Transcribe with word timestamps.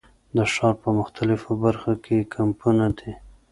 د 0.35 0.37
ښار 0.53 0.73
په 0.81 0.89
مختلفو 0.99 1.49
برخو 1.63 1.91
کې 2.03 2.13
یې 2.19 2.29
کمپونه 2.35 2.85
دي. 2.99 3.11